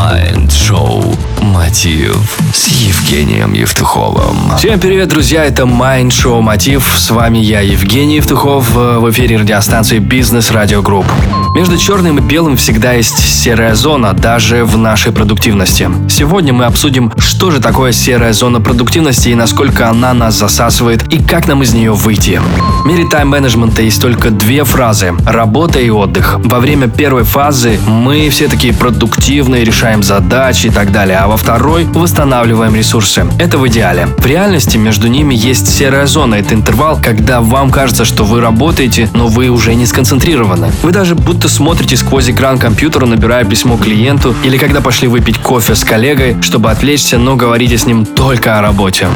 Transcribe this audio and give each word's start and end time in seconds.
Mind 0.00 0.50
Show. 0.50 1.29
«Мотив» 1.40 2.38
с 2.54 2.68
Евгением 2.68 3.54
Евтуховым. 3.54 4.56
Всем 4.58 4.78
привет, 4.78 5.08
друзья, 5.08 5.44
это 5.44 5.62
Mind 5.62 6.08
Show 6.08 6.40
Мотив. 6.40 6.94
С 6.96 7.10
вами 7.10 7.38
я, 7.38 7.60
Евгений 7.60 8.16
Евтухов, 8.16 8.70
в 8.74 9.10
эфире 9.10 9.38
радиостанции 9.38 9.98
Бизнес 9.98 10.50
Радио 10.50 10.82
Групп. 10.82 11.06
Между 11.54 11.78
черным 11.78 12.18
и 12.18 12.20
белым 12.20 12.56
всегда 12.56 12.92
есть 12.92 13.18
серая 13.18 13.74
зона, 13.74 14.12
даже 14.12 14.64
в 14.64 14.76
нашей 14.76 15.12
продуктивности. 15.12 15.90
Сегодня 16.08 16.52
мы 16.52 16.64
обсудим, 16.64 17.12
что 17.18 17.50
же 17.50 17.60
такое 17.60 17.92
серая 17.92 18.32
зона 18.32 18.60
продуктивности 18.60 19.30
и 19.30 19.34
насколько 19.34 19.88
она 19.88 20.14
нас 20.14 20.34
засасывает, 20.34 21.12
и 21.12 21.22
как 21.22 21.48
нам 21.48 21.62
из 21.62 21.72
нее 21.72 21.92
выйти. 21.92 22.40
В 22.84 22.86
мире 22.86 23.08
тайм-менеджмента 23.08 23.82
есть 23.82 24.00
только 24.00 24.30
две 24.30 24.64
фразы– 24.64 25.14
работа 25.26 25.80
и 25.80 25.90
отдых. 25.90 26.38
Во 26.44 26.60
время 26.60 26.88
первой 26.88 27.24
фазы 27.24 27.78
мы 27.86 28.28
все 28.30 28.46
такие 28.46 28.74
продуктивные, 28.74 29.64
решаем 29.64 30.02
задачи 30.02 30.66
и 30.66 30.70
так 30.70 30.92
далее, 30.92 31.18
а 31.18 31.29
во 31.30 31.36
второй 31.36 31.84
восстанавливаем 31.84 32.74
ресурсы. 32.74 33.24
Это 33.38 33.56
в 33.56 33.68
идеале. 33.68 34.08
В 34.18 34.26
реальности 34.26 34.76
между 34.76 35.06
ними 35.06 35.32
есть 35.32 35.68
серая 35.68 36.06
зона. 36.06 36.34
Это 36.34 36.54
интервал, 36.54 36.98
когда 37.00 37.40
вам 37.40 37.70
кажется, 37.70 38.04
что 38.04 38.24
вы 38.24 38.40
работаете, 38.40 39.08
но 39.14 39.28
вы 39.28 39.48
уже 39.48 39.76
не 39.76 39.86
сконцентрированы. 39.86 40.72
Вы 40.82 40.90
даже 40.90 41.14
будто 41.14 41.48
смотрите 41.48 41.96
сквозь 41.96 42.28
экран 42.28 42.58
компьютера, 42.58 43.06
набирая 43.06 43.44
письмо 43.44 43.76
клиенту, 43.76 44.34
или 44.42 44.58
когда 44.58 44.80
пошли 44.80 45.06
выпить 45.06 45.38
кофе 45.38 45.76
с 45.76 45.84
коллегой, 45.84 46.36
чтобы 46.42 46.68
отвлечься, 46.68 47.16
но 47.16 47.36
говорите 47.36 47.78
с 47.78 47.86
ним 47.86 48.06
только 48.06 48.58
о 48.58 48.60
работе. 48.60 49.06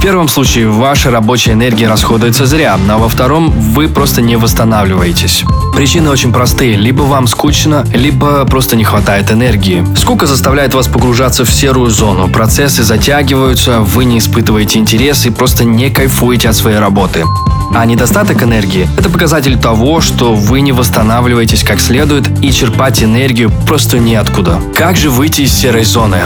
В 0.00 0.02
первом 0.02 0.28
случае 0.28 0.66
ваша 0.66 1.10
рабочая 1.10 1.52
энергия 1.52 1.86
расходуется 1.86 2.46
зря, 2.46 2.78
а 2.88 2.96
во 2.96 3.10
втором 3.10 3.50
вы 3.50 3.86
просто 3.86 4.22
не 4.22 4.36
восстанавливаетесь. 4.36 5.44
Причины 5.74 6.08
очень 6.08 6.32
простые. 6.32 6.76
Либо 6.76 7.02
вам 7.02 7.26
скучно, 7.26 7.84
либо 7.92 8.46
просто 8.46 8.76
не 8.76 8.84
хватает 8.84 9.30
энергии. 9.30 9.84
Скука 9.94 10.26
заставляет 10.26 10.72
вас 10.72 10.86
погружаться 10.86 11.44
в 11.44 11.52
серую 11.52 11.90
зону. 11.90 12.28
Процессы 12.28 12.82
затягиваются, 12.82 13.80
вы 13.80 14.06
не 14.06 14.20
испытываете 14.20 14.78
интерес 14.78 15.26
и 15.26 15.30
просто 15.30 15.64
не 15.64 15.90
кайфуете 15.90 16.48
от 16.48 16.56
своей 16.56 16.78
работы. 16.78 17.26
А 17.74 17.84
недостаток 17.84 18.42
энергии– 18.42 18.88
это 18.98 19.10
показатель 19.10 19.58
того, 19.58 20.00
что 20.00 20.34
вы 20.34 20.62
не 20.62 20.72
восстанавливаетесь 20.72 21.62
как 21.62 21.78
следует 21.78 22.42
и 22.42 22.50
черпать 22.54 23.02
энергию 23.02 23.52
просто 23.66 23.98
неоткуда. 23.98 24.62
Как 24.74 24.96
же 24.96 25.10
выйти 25.10 25.42
из 25.42 25.52
серой 25.52 25.84
зоны? 25.84 26.20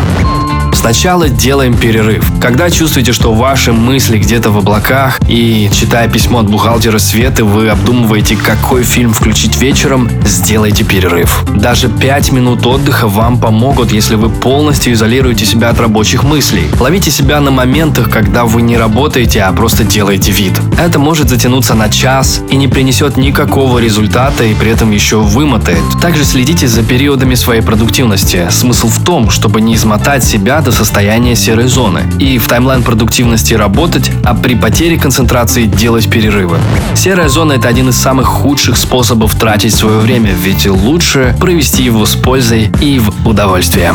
Сначала 0.75 1.29
делаем 1.29 1.77
перерыв. 1.77 2.25
Когда 2.41 2.71
чувствуете, 2.71 3.13
что 3.13 3.33
ваши 3.33 3.73
мысли 3.73 4.19
где-то 4.19 4.51
в 4.51 4.59
облаках 4.59 5.19
и, 5.29 5.71
читая 5.73 6.09
письмо 6.09 6.41
от 6.41 6.51
бухгалтера 6.51 6.99
Светы, 6.99 7.45
вы 7.45 7.69
обдумываете, 7.69 8.37
какой 8.37 8.83
фильм 8.83 9.13
включить 9.13 9.57
вечером, 9.57 10.11
сделайте 10.27 10.85
перерыв. 10.85 11.45
Даже 11.55 11.89
5 11.89 12.33
минут 12.33 12.67
отдыха 12.67 13.09
вам 13.09 13.39
помогут, 13.39 13.93
если 13.93 14.17
вы 14.17 14.29
полностью 14.29 14.93
изолируете 14.93 15.47
себя 15.47 15.71
от 15.71 15.81
рабочих 15.81 16.23
мыслей. 16.23 16.67
Ловите 16.81 17.11
себя 17.11 17.41
на 17.41 17.51
моментах, 17.51 18.11
когда 18.11 18.45
вы 18.45 18.63
не 18.63 18.77
работаете, 18.77 19.43
а 19.43 19.53
просто 19.53 19.85
делаете 19.85 20.33
вид. 20.33 20.53
Это 20.79 20.99
может 20.99 21.29
затянуться 21.29 21.75
на 21.75 21.89
час 21.89 22.43
и 22.51 22.57
не 22.57 22.69
принесет 22.69 23.17
никакого 23.17 23.79
результата 23.79 24.45
и 24.45 24.55
при 24.55 24.71
этом 24.71 24.91
еще 24.91 25.19
вымотает. 25.19 25.83
Также 26.03 26.25
следите 26.25 26.67
за 26.67 26.83
периодами 26.83 27.35
своей 27.35 27.63
продуктивности. 27.63 28.49
Смысл 28.51 28.89
в 28.89 29.03
том, 29.05 29.31
чтобы 29.31 29.61
не 29.61 29.77
измотать 29.77 30.25
себя 30.25 30.61
до 30.65 30.73
состояния 30.73 31.37
серой 31.37 31.67
зоны 31.67 32.03
и 32.19 32.39
в 32.39 32.49
таймлайн 32.49 32.83
продуктивности 32.83 33.55
работать, 33.55 34.11
а 34.25 34.35
при 34.35 34.55
потере 34.55 34.99
концентрации 34.99 35.67
делать 35.67 36.09
перерывы. 36.09 36.59
Серая 36.95 37.29
зона– 37.29 37.53
это 37.55 37.69
один 37.69 37.91
из 37.91 37.97
самых 37.97 38.27
худших 38.27 38.77
способов 38.77 39.35
тратить 39.35 39.75
свое 39.75 39.99
время, 39.99 40.33
ведь 40.33 40.67
лучше 40.67 41.37
провести 41.39 41.83
его 41.83 42.07
с 42.07 42.15
пользой 42.15 42.71
и 42.81 42.99
в 42.99 43.29
удовольствие. 43.29 43.95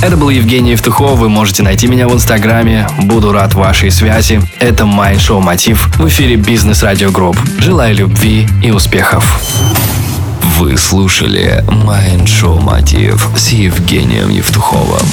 Это 0.00 0.16
был 0.16 0.28
Евгений 0.28 0.72
Евтухов. 0.72 1.18
Вы 1.18 1.28
можете 1.28 1.64
найти 1.64 1.88
меня 1.88 2.06
в 2.06 2.14
Инстаграме. 2.14 2.86
Буду 3.02 3.32
рад 3.32 3.54
вашей 3.54 3.90
связи. 3.90 4.40
Это 4.60 4.84
Mind 4.84 5.16
Show 5.16 5.40
Мотив 5.40 5.88
в 5.96 6.06
эфире 6.06 6.36
Бизнес 6.36 6.84
Радио 6.84 7.10
Групп. 7.10 7.36
Желаю 7.58 7.96
любви 7.96 8.46
и 8.62 8.70
успехов. 8.70 9.40
Вы 10.58 10.76
слушали 10.76 11.64
Майнд-шоу 11.68 12.58
«Мотив» 12.58 13.30
с 13.36 13.50
Евгением 13.50 14.28
Евтуховым. 14.28 15.06